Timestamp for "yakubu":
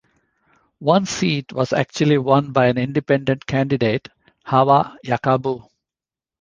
5.05-5.69